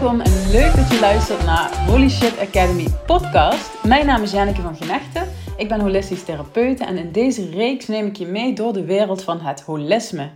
dat 0.00 0.90
je 0.90 0.98
luistert 1.00 1.44
naar 1.44 1.86
Holy 1.86 2.08
Shit 2.08 2.38
Academy 2.38 2.86
podcast. 3.06 3.84
Mijn 3.84 4.06
naam 4.06 4.22
is 4.22 4.32
Janneke 4.32 4.60
van 4.60 4.76
Genechten. 4.76 5.28
Ik 5.56 5.68
ben 5.68 5.80
holistisch 5.80 6.24
therapeut 6.24 6.80
en 6.80 6.96
in 6.96 7.12
deze 7.12 7.50
reeks 7.50 7.86
neem 7.86 8.06
ik 8.06 8.16
je 8.16 8.26
mee 8.26 8.52
door 8.52 8.72
de 8.72 8.84
wereld 8.84 9.22
van 9.22 9.40
het 9.40 9.60
holisme. 9.60 10.30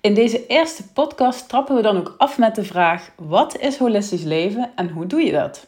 In 0.00 0.14
deze 0.14 0.46
eerste 0.46 0.88
podcast 0.92 1.48
trappen 1.48 1.76
we 1.76 1.82
dan 1.82 1.96
ook 1.96 2.14
af 2.18 2.38
met 2.38 2.54
de 2.54 2.64
vraag: 2.64 3.10
wat 3.16 3.58
is 3.58 3.76
holistisch 3.76 4.22
leven 4.22 4.70
en 4.74 4.88
hoe 4.88 5.06
doe 5.06 5.20
je 5.20 5.32
dat? 5.32 5.66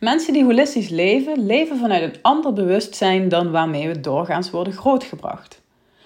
Mensen 0.00 0.32
die 0.32 0.44
holistisch 0.44 0.88
leven, 0.88 1.46
leven 1.46 1.78
vanuit 1.78 2.02
een 2.02 2.22
ander 2.22 2.52
bewustzijn 2.52 3.28
dan 3.28 3.50
waarmee 3.50 3.88
we 3.88 4.00
doorgaans 4.00 4.50
worden 4.50 4.72
grootgebracht. 4.72 5.60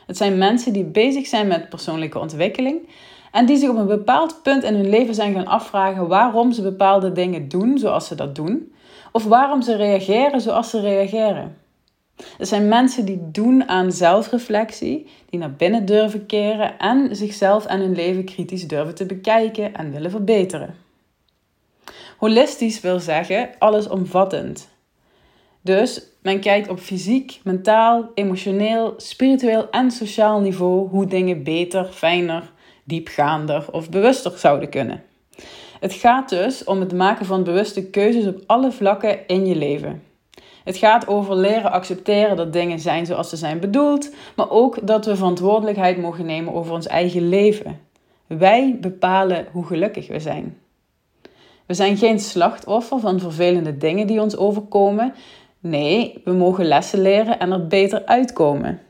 Het 0.06 0.16
zijn 0.16 0.38
mensen 0.38 0.72
die 0.72 0.84
bezig 0.84 1.26
zijn 1.26 1.46
met 1.46 1.68
persoonlijke 1.68 2.18
ontwikkeling 2.18 2.88
en 3.32 3.46
die 3.46 3.56
zich 3.56 3.68
op 3.68 3.76
een 3.76 3.86
bepaald 3.86 4.42
punt 4.42 4.62
in 4.62 4.74
hun 4.74 4.88
leven 4.88 5.14
zijn 5.14 5.34
gaan 5.34 5.46
afvragen 5.46 6.08
waarom 6.08 6.52
ze 6.52 6.62
bepaalde 6.62 7.12
dingen 7.12 7.48
doen 7.48 7.78
zoals 7.78 8.06
ze 8.06 8.14
dat 8.14 8.34
doen, 8.34 8.72
of 9.12 9.24
waarom 9.24 9.62
ze 9.62 9.76
reageren 9.76 10.40
zoals 10.40 10.70
ze 10.70 10.80
reageren. 10.80 11.56
Het 12.38 12.48
zijn 12.48 12.68
mensen 12.68 13.04
die 13.04 13.30
doen 13.30 13.68
aan 13.68 13.92
zelfreflectie, 13.92 15.10
die 15.30 15.38
naar 15.38 15.52
binnen 15.52 15.84
durven 15.84 16.26
keren 16.26 16.78
en 16.78 17.16
zichzelf 17.16 17.66
en 17.66 17.80
hun 17.80 17.94
leven 17.94 18.24
kritisch 18.24 18.68
durven 18.68 18.94
te 18.94 19.06
bekijken 19.06 19.74
en 19.74 19.92
willen 19.92 20.10
verbeteren. 20.10 20.74
Holistisch 22.16 22.80
wil 22.80 23.00
zeggen 23.00 23.48
allesomvattend. 23.58 24.68
Dus 25.62 26.02
men 26.22 26.40
kijkt 26.40 26.68
op 26.68 26.78
fysiek, 26.80 27.40
mentaal, 27.44 28.10
emotioneel, 28.14 28.94
spiritueel 28.96 29.70
en 29.70 29.90
sociaal 29.90 30.40
niveau 30.40 30.88
hoe 30.88 31.06
dingen 31.06 31.42
beter, 31.42 31.84
fijner, 31.84 32.52
diepgaander 32.86 33.66
of 33.70 33.90
bewuster 33.90 34.38
zouden 34.38 34.68
kunnen. 34.68 35.02
Het 35.80 35.92
gaat 35.92 36.28
dus 36.28 36.64
om 36.64 36.80
het 36.80 36.92
maken 36.92 37.26
van 37.26 37.44
bewuste 37.44 37.90
keuzes 37.90 38.26
op 38.26 38.42
alle 38.46 38.72
vlakken 38.72 39.26
in 39.26 39.46
je 39.46 39.56
leven. 39.56 40.02
Het 40.64 40.76
gaat 40.76 41.08
over 41.08 41.36
leren 41.36 41.70
accepteren 41.70 42.36
dat 42.36 42.52
dingen 42.52 42.78
zijn 42.78 43.06
zoals 43.06 43.28
ze 43.28 43.36
zijn 43.36 43.60
bedoeld, 43.60 44.14
maar 44.36 44.50
ook 44.50 44.86
dat 44.86 45.06
we 45.06 45.16
verantwoordelijkheid 45.16 45.98
mogen 45.98 46.26
nemen 46.26 46.54
over 46.54 46.72
ons 46.72 46.86
eigen 46.86 47.28
leven. 47.28 47.80
Wij 48.26 48.78
bepalen 48.80 49.46
hoe 49.52 49.64
gelukkig 49.64 50.08
we 50.08 50.20
zijn. 50.20 50.58
We 51.66 51.74
zijn 51.74 51.96
geen 51.96 52.20
slachtoffer 52.20 53.00
van 53.00 53.20
vervelende 53.20 53.76
dingen 53.76 54.06
die 54.06 54.20
ons 54.20 54.36
overkomen. 54.36 55.14
Nee, 55.60 56.20
we 56.24 56.32
mogen 56.32 56.64
lessen 56.64 57.00
leren 57.00 57.38
en 57.38 57.52
er 57.52 57.66
beter 57.66 58.06
uitkomen. 58.06 58.80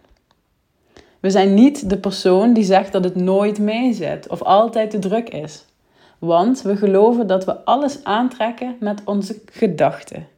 We 1.21 1.31
zijn 1.31 1.55
niet 1.55 1.91
de 1.91 1.99
persoon 1.99 2.53
die 2.53 2.65
zegt 2.65 2.93
dat 2.93 3.05
het 3.05 3.15
nooit 3.15 3.59
meezit 3.59 4.29
of 4.29 4.43
altijd 4.43 4.91
te 4.91 4.99
druk 4.99 5.29
is. 5.29 5.65
Want 6.19 6.63
we 6.63 6.77
geloven 6.77 7.27
dat 7.27 7.45
we 7.45 7.65
alles 7.65 8.05
aantrekken 8.05 8.77
met 8.81 9.03
onze 9.05 9.41
gedachten. 9.53 10.29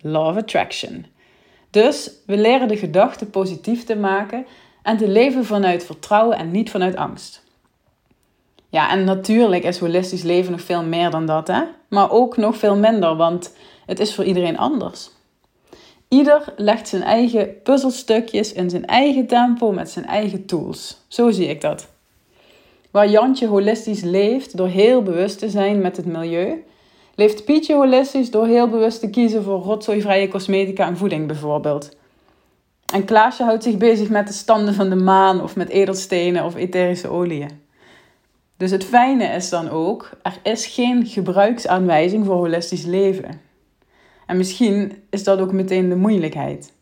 Law 0.00 0.28
of 0.28 0.36
Attraction. 0.36 1.06
Dus 1.70 2.10
we 2.26 2.36
leren 2.36 2.68
de 2.68 2.76
gedachten 2.76 3.30
positief 3.30 3.84
te 3.84 3.96
maken 3.96 4.46
en 4.82 4.96
te 4.96 5.08
leven 5.08 5.44
vanuit 5.44 5.84
vertrouwen 5.84 6.38
en 6.38 6.50
niet 6.50 6.70
vanuit 6.70 6.96
angst. 6.96 7.46
Ja, 8.68 8.90
en 8.90 9.04
natuurlijk 9.04 9.64
is 9.64 9.78
holistisch 9.78 10.22
leven 10.22 10.50
nog 10.50 10.60
veel 10.60 10.82
meer 10.82 11.10
dan 11.10 11.26
dat, 11.26 11.48
hè? 11.48 11.62
Maar 11.88 12.10
ook 12.10 12.36
nog 12.36 12.56
veel 12.56 12.76
minder, 12.76 13.16
want 13.16 13.54
het 13.86 14.00
is 14.00 14.14
voor 14.14 14.24
iedereen 14.24 14.58
anders. 14.58 15.10
Ieder 16.08 16.54
legt 16.56 16.88
zijn 16.88 17.02
eigen 17.02 17.62
puzzelstukjes 17.62 18.52
in 18.52 18.70
zijn 18.70 18.86
eigen 18.86 19.26
tempo 19.26 19.72
met 19.72 19.90
zijn 19.90 20.06
eigen 20.06 20.46
tools. 20.46 21.04
Zo 21.08 21.30
zie 21.30 21.46
ik 21.46 21.60
dat. 21.60 21.88
Waar 22.90 23.08
Jantje 23.08 23.46
holistisch 23.46 24.02
leeft 24.02 24.56
door 24.56 24.68
heel 24.68 25.02
bewust 25.02 25.38
te 25.38 25.50
zijn 25.50 25.80
met 25.80 25.96
het 25.96 26.06
milieu, 26.06 26.64
leeft 27.14 27.44
Pietje 27.44 27.74
holistisch 27.74 28.30
door 28.30 28.46
heel 28.46 28.68
bewust 28.68 29.00
te 29.00 29.10
kiezen 29.10 29.42
voor 29.42 29.60
rotzooivrije 29.60 30.28
cosmetica 30.28 30.86
en 30.86 30.96
voeding 30.96 31.26
bijvoorbeeld. 31.26 31.96
En 32.92 33.04
Klaasje 33.04 33.42
houdt 33.42 33.62
zich 33.62 33.76
bezig 33.76 34.08
met 34.08 34.26
de 34.26 34.32
standen 34.32 34.74
van 34.74 34.88
de 34.88 34.96
maan 34.96 35.42
of 35.42 35.56
met 35.56 35.68
edelstenen 35.68 36.44
of 36.44 36.54
etherische 36.54 37.08
oliën. 37.08 37.50
Dus 38.56 38.70
het 38.70 38.84
fijne 38.84 39.24
is 39.24 39.48
dan 39.48 39.70
ook, 39.70 40.10
er 40.22 40.38
is 40.42 40.66
geen 40.66 41.06
gebruiksaanwijzing 41.06 42.24
voor 42.24 42.34
holistisch 42.34 42.84
leven. 42.84 43.40
En 44.28 44.36
misschien 44.36 45.02
is 45.10 45.24
dat 45.24 45.38
ook 45.38 45.52
meteen 45.52 45.88
de 45.88 45.96
moeilijkheid. 45.96 46.72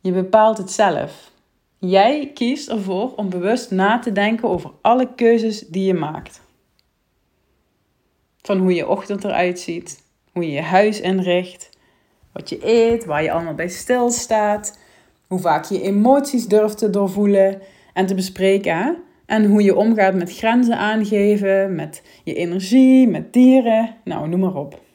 Je 0.00 0.12
bepaalt 0.12 0.58
het 0.58 0.70
zelf. 0.70 1.30
Jij 1.78 2.30
kiest 2.34 2.68
ervoor 2.68 3.14
om 3.14 3.28
bewust 3.30 3.70
na 3.70 3.98
te 3.98 4.12
denken 4.12 4.48
over 4.48 4.70
alle 4.80 5.14
keuzes 5.14 5.60
die 5.60 5.84
je 5.84 5.94
maakt. 5.94 6.40
Van 8.42 8.58
hoe 8.58 8.74
je 8.74 8.88
ochtend 8.88 9.24
eruit 9.24 9.60
ziet, 9.60 10.02
hoe 10.32 10.44
je 10.44 10.52
je 10.52 10.60
huis 10.60 11.00
inricht, 11.00 11.70
wat 12.32 12.48
je 12.48 12.58
eet, 12.62 13.04
waar 13.04 13.22
je 13.22 13.32
allemaal 13.32 13.54
bij 13.54 13.68
stilstaat, 13.68 14.78
hoe 15.26 15.38
vaak 15.38 15.64
je 15.64 15.82
emoties 15.82 16.46
durft 16.46 16.78
te 16.78 16.90
doorvoelen 16.90 17.60
en 17.92 18.06
te 18.06 18.14
bespreken. 18.14 18.96
En 19.26 19.44
hoe 19.44 19.62
je 19.62 19.76
omgaat 19.76 20.14
met 20.14 20.36
grenzen 20.36 20.76
aangeven, 20.76 21.74
met 21.74 22.02
je 22.24 22.34
energie, 22.34 23.08
met 23.08 23.32
dieren, 23.32 23.96
nou 24.04 24.28
noem 24.28 24.40
maar 24.40 24.54
op. 24.54 24.86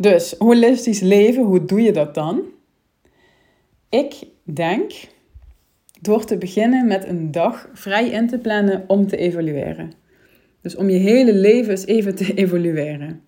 Dus 0.00 0.34
holistisch 0.38 1.00
leven, 1.00 1.42
hoe 1.42 1.64
doe 1.64 1.82
je 1.82 1.92
dat 1.92 2.14
dan? 2.14 2.42
Ik 3.88 4.14
denk 4.42 4.92
door 6.00 6.24
te 6.24 6.38
beginnen 6.38 6.86
met 6.86 7.08
een 7.08 7.30
dag 7.30 7.68
vrij 7.72 8.08
in 8.08 8.28
te 8.28 8.38
plannen 8.38 8.84
om 8.86 9.06
te 9.06 9.16
evalueren. 9.16 9.92
Dus 10.62 10.76
om 10.76 10.90
je 10.90 10.98
hele 10.98 11.34
leven 11.34 11.70
eens 11.70 11.86
even 11.86 12.14
te 12.14 12.34
evalueren. 12.44 13.22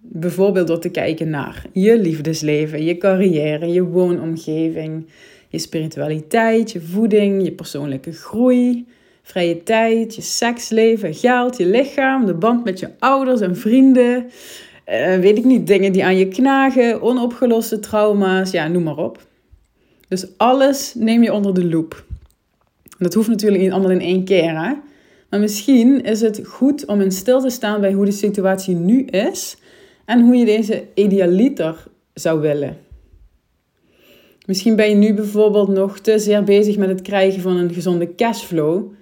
Bijvoorbeeld 0.00 0.66
door 0.66 0.80
te 0.80 0.90
kijken 0.90 1.30
naar 1.30 1.64
je 1.72 1.98
liefdesleven, 1.98 2.84
je 2.84 2.96
carrière, 2.96 3.66
je 3.66 3.84
woonomgeving, 3.84 5.06
je 5.48 5.58
spiritualiteit, 5.58 6.70
je 6.70 6.80
voeding, 6.80 7.44
je 7.44 7.52
persoonlijke 7.52 8.12
groei, 8.12 8.86
vrije 9.22 9.62
tijd, 9.62 10.14
je 10.14 10.22
seksleven, 10.22 11.14
geld, 11.14 11.56
je 11.56 11.66
lichaam, 11.66 12.26
de 12.26 12.34
band 12.34 12.64
met 12.64 12.78
je 12.78 12.90
ouders 12.98 13.40
en 13.40 13.56
vrienden, 13.56 14.26
uh, 14.90 15.18
weet 15.18 15.38
ik 15.38 15.44
niet, 15.44 15.66
dingen 15.66 15.92
die 15.92 16.04
aan 16.04 16.16
je 16.16 16.28
knagen, 16.28 17.02
onopgeloste 17.02 17.80
trauma's, 17.80 18.50
ja, 18.50 18.68
noem 18.68 18.82
maar 18.82 18.96
op. 18.96 19.26
Dus 20.08 20.26
alles 20.36 20.94
neem 20.94 21.22
je 21.22 21.32
onder 21.32 21.54
de 21.54 21.64
loep. 21.64 22.04
Dat 22.98 23.14
hoeft 23.14 23.28
natuurlijk 23.28 23.62
niet 23.62 23.70
allemaal 23.70 23.90
in 23.90 24.00
één 24.00 24.24
keer, 24.24 24.64
hè? 24.64 24.72
Maar 25.30 25.40
misschien 25.40 26.02
is 26.02 26.20
het 26.20 26.40
goed 26.44 26.86
om 26.86 27.00
in 27.00 27.12
stil 27.12 27.40
te 27.40 27.50
staan 27.50 27.80
bij 27.80 27.92
hoe 27.92 28.04
de 28.04 28.10
situatie 28.10 28.74
nu 28.74 29.04
is 29.04 29.56
en 30.04 30.20
hoe 30.20 30.36
je 30.36 30.44
deze 30.44 30.84
idealiter 30.94 31.86
zou 32.14 32.40
willen. 32.40 32.76
Misschien 34.46 34.76
ben 34.76 34.88
je 34.88 34.94
nu 34.94 35.14
bijvoorbeeld 35.14 35.68
nog 35.68 35.98
te 35.98 36.18
zeer 36.18 36.44
bezig 36.44 36.76
met 36.76 36.88
het 36.88 37.02
krijgen 37.02 37.42
van 37.42 37.56
een 37.56 37.72
gezonde 37.72 38.14
cashflow 38.14 38.92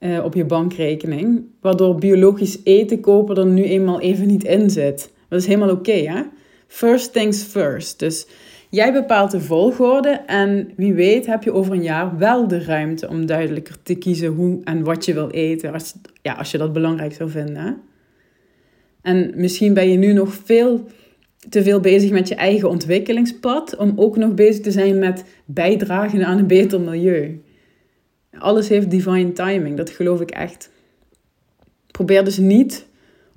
uh, 0.00 0.24
op 0.24 0.34
je 0.34 0.44
bankrekening, 0.44 1.42
waardoor 1.60 1.94
biologisch 1.94 2.58
eten 2.64 3.00
kopen 3.00 3.36
er 3.36 3.46
nu 3.46 3.64
eenmaal 3.64 4.00
even 4.00 4.26
niet 4.26 4.44
in 4.44 4.70
zit. 4.70 5.10
Dat 5.30 5.40
is 5.40 5.46
helemaal 5.46 5.70
oké, 5.70 5.92
hè? 5.92 6.22
First 6.66 7.12
things 7.12 7.42
first. 7.42 7.98
Dus 7.98 8.26
jij 8.70 8.92
bepaalt 8.92 9.30
de 9.30 9.40
volgorde 9.40 10.10
en 10.10 10.70
wie 10.76 10.94
weet 10.94 11.26
heb 11.26 11.42
je 11.42 11.52
over 11.52 11.72
een 11.72 11.82
jaar 11.82 12.18
wel 12.18 12.48
de 12.48 12.64
ruimte 12.64 13.08
om 13.08 13.26
duidelijker 13.26 13.76
te 13.82 13.94
kiezen 13.94 14.28
hoe 14.28 14.60
en 14.64 14.84
wat 14.84 15.04
je 15.04 15.14
wil 15.14 15.30
eten, 15.30 15.72
als, 15.72 15.94
ja, 16.22 16.32
als 16.32 16.50
je 16.50 16.58
dat 16.58 16.72
belangrijk 16.72 17.12
zou 17.12 17.30
vinden. 17.30 17.80
En 19.02 19.32
misschien 19.34 19.74
ben 19.74 19.90
je 19.90 19.98
nu 19.98 20.12
nog 20.12 20.34
veel 20.44 20.86
te 21.48 21.62
veel 21.62 21.80
bezig 21.80 22.10
met 22.10 22.28
je 22.28 22.34
eigen 22.34 22.68
ontwikkelingspad, 22.68 23.76
om 23.76 23.92
ook 23.96 24.16
nog 24.16 24.34
bezig 24.34 24.62
te 24.62 24.70
zijn 24.70 24.98
met 24.98 25.24
bijdragen 25.44 26.24
aan 26.24 26.38
een 26.38 26.46
beter 26.46 26.80
milieu. 26.80 27.42
Alles 28.38 28.68
heeft 28.68 28.90
divine 28.90 29.32
timing, 29.32 29.76
dat 29.76 29.90
geloof 29.90 30.20
ik 30.20 30.30
echt. 30.30 30.70
Probeer 31.90 32.24
dus 32.24 32.38
niet 32.38 32.86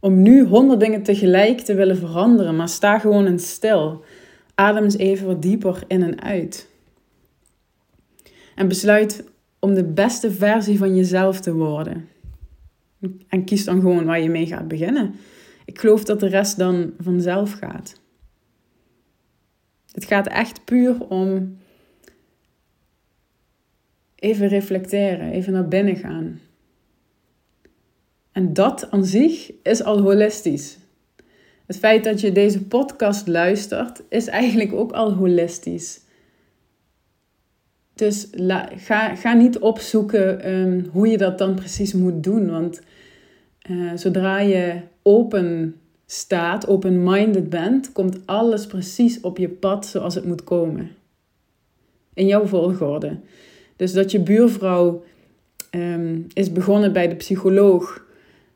om 0.03 0.21
nu 0.21 0.45
honderd 0.45 0.79
dingen 0.79 1.03
tegelijk 1.03 1.59
te 1.59 1.73
willen 1.73 1.97
veranderen, 1.97 2.55
maar 2.55 2.69
sta 2.69 3.00
gewoon 3.00 3.25
in 3.25 3.39
stil. 3.39 4.03
Adem 4.55 4.83
eens 4.83 4.97
even 4.97 5.27
wat 5.27 5.41
dieper 5.41 5.83
in 5.88 6.03
en 6.03 6.21
uit. 6.21 6.69
En 8.55 8.67
besluit 8.67 9.23
om 9.59 9.73
de 9.73 9.83
beste 9.83 10.31
versie 10.31 10.77
van 10.77 10.95
jezelf 10.95 11.39
te 11.39 11.53
worden. 11.53 12.09
En 13.27 13.44
kies 13.44 13.63
dan 13.63 13.81
gewoon 13.81 14.05
waar 14.05 14.21
je 14.21 14.29
mee 14.29 14.45
gaat 14.45 14.67
beginnen. 14.67 15.15
Ik 15.65 15.79
geloof 15.79 16.03
dat 16.03 16.19
de 16.19 16.27
rest 16.27 16.57
dan 16.57 16.94
vanzelf 17.00 17.51
gaat. 17.51 18.00
Het 19.91 20.05
gaat 20.05 20.27
echt 20.27 20.65
puur 20.65 21.07
om 21.07 21.57
even 24.15 24.47
reflecteren, 24.47 25.31
even 25.31 25.53
naar 25.53 25.67
binnen 25.67 25.95
gaan. 25.95 26.39
En 28.33 28.53
dat 28.53 28.91
aan 28.91 29.06
zich 29.06 29.51
is 29.63 29.83
al 29.83 30.01
holistisch. 30.01 30.77
Het 31.65 31.77
feit 31.77 32.03
dat 32.03 32.21
je 32.21 32.31
deze 32.31 32.63
podcast 32.63 33.27
luistert, 33.27 34.01
is 34.09 34.27
eigenlijk 34.27 34.74
ook 34.74 34.91
al 34.91 35.13
holistisch. 35.13 36.01
Dus 37.95 38.27
ga, 38.75 39.15
ga 39.15 39.33
niet 39.33 39.59
opzoeken 39.59 40.51
um, 40.51 40.89
hoe 40.91 41.07
je 41.07 41.18
dat 41.18 41.38
dan 41.38 41.56
precies 41.56 41.94
moet 41.94 42.24
doen. 42.24 42.50
Want 42.50 42.81
uh, 43.69 43.91
zodra 43.95 44.39
je 44.39 44.81
open 45.01 45.75
staat, 46.06 46.68
open-minded 46.68 47.50
bent, 47.50 47.91
komt 47.91 48.19
alles 48.25 48.68
precies 48.68 49.21
op 49.21 49.38
je 49.38 49.50
pad 49.50 49.86
zoals 49.86 50.15
het 50.15 50.25
moet 50.25 50.44
komen. 50.44 50.91
In 52.13 52.27
jouw 52.27 52.45
volgorde. 52.45 53.18
Dus 53.75 53.94
dat 53.94 54.12
je 54.12 54.19
buurvrouw 54.19 55.03
ehm, 55.69 56.21
is 56.33 56.51
begonnen 56.51 56.94
bij 56.94 57.07
de 57.07 57.15
psycholoog 57.15 58.06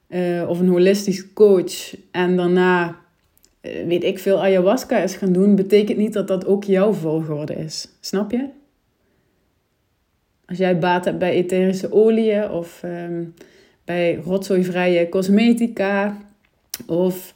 uh, 0.08 0.50
of 0.50 0.60
een 0.60 0.68
holistisch 0.68 1.34
coach 1.34 1.96
en 2.12 2.36
daarna, 2.36 3.00
uh, 3.62 3.86
weet 3.86 4.04
ik 4.04 4.20
veel, 4.20 4.42
ayahuasca 4.42 4.98
is 4.98 5.16
gaan 5.16 5.34
doen, 5.34 5.56
betekent 5.56 5.98
niet 5.98 6.14
dat 6.14 6.28
dat 6.28 6.46
ook 6.46 6.64
jouw 6.64 6.94
volgorde 6.94 7.56
is. 7.56 7.88
Snap 8.00 8.32
je? 8.32 8.48
Als 10.46 10.58
jij 10.58 10.80
baat 10.80 11.06
hebt 11.06 11.20
bij 11.20 11.32
etherische 11.32 11.92
oliën 11.92 12.50
of 12.50 12.82
um, 12.84 13.34
bij 13.86 14.16
rotzooivrije 14.16 15.10
cosmetica 15.10 16.18
of 16.86 17.34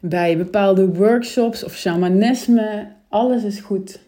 bij 0.00 0.36
bepaalde 0.36 0.88
workshops 0.88 1.64
of 1.64 1.76
shamanisme, 1.76 2.92
alles 3.08 3.44
is 3.44 3.60
goed. 3.60 4.00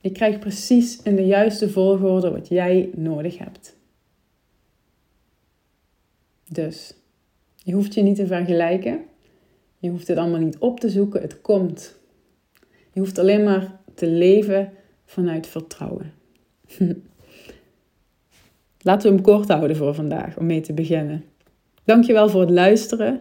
Je 0.00 0.12
krijgt 0.12 0.40
precies 0.40 1.02
in 1.02 1.16
de 1.16 1.26
juiste 1.26 1.70
volgorde 1.70 2.30
wat 2.30 2.48
jij 2.48 2.90
nodig 2.94 3.38
hebt. 3.38 3.76
Dus 6.48 6.94
je 7.62 7.72
hoeft 7.72 7.94
je 7.94 8.02
niet 8.02 8.16
te 8.16 8.26
vergelijken. 8.26 9.00
Je 9.78 9.90
hoeft 9.90 10.08
het 10.08 10.18
allemaal 10.18 10.40
niet 10.40 10.58
op 10.58 10.80
te 10.80 10.88
zoeken. 10.88 11.20
Het 11.20 11.40
komt. 11.40 11.98
Je 12.92 13.00
hoeft 13.00 13.18
alleen 13.18 13.44
maar 13.44 13.80
te 13.94 14.06
leven 14.06 14.72
vanuit 15.04 15.46
vertrouwen. 15.46 16.12
Laten 18.82 19.08
we 19.08 19.14
hem 19.14 19.24
kort 19.24 19.48
houden 19.48 19.76
voor 19.76 19.94
vandaag 19.94 20.38
om 20.38 20.46
mee 20.46 20.60
te 20.60 20.72
beginnen. 20.72 21.24
Dankjewel 21.84 22.28
voor 22.28 22.40
het 22.40 22.50
luisteren. 22.50 23.20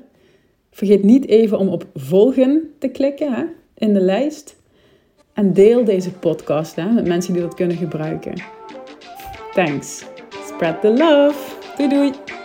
Vergeet 0.72 1.04
niet 1.04 1.28
even 1.28 1.58
om 1.58 1.68
op 1.68 1.86
volgen 1.94 2.74
te 2.78 2.88
klikken 2.88 3.34
hè, 3.34 3.44
in 3.74 3.94
de 3.94 4.02
lijst. 4.02 4.56
En 5.34 5.54
deel 5.54 5.84
deze 5.84 6.12
podcast 6.12 6.76
hè, 6.76 6.92
met 6.92 7.08
mensen 7.08 7.34
die 7.34 7.42
dat 7.42 7.54
kunnen 7.54 7.78
gebruiken. 7.78 8.34
Thanks. 9.54 10.06
Spread 10.46 10.82
the 10.82 10.90
love. 10.90 11.56
Doei 11.78 11.90
doei. 11.90 12.39